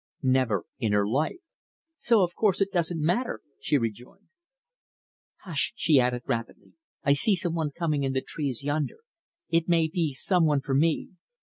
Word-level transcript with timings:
"Never 0.23 0.65
in 0.79 0.93
her 0.93 1.07
life." 1.07 1.37
"So 1.99 2.23
of 2.23 2.33
course 2.33 2.59
it 2.59 2.71
doesn't 2.71 2.99
matter," 2.99 3.39
she 3.59 3.77
rejoined. 3.77 4.29
"Hush!" 5.43 5.73
she 5.75 5.99
added 5.99 6.23
rapidly. 6.25 6.73
"I 7.03 7.13
see 7.13 7.35
some 7.35 7.53
one 7.53 7.69
coming 7.69 8.01
in 8.01 8.13
the 8.13 8.23
trees 8.23 8.63
yonder. 8.63 8.97
It 9.49 9.69
may 9.69 9.87
be 9.87 10.11
some 10.13 10.47
one 10.47 10.61
for 10.61 10.73
me. 10.73 11.09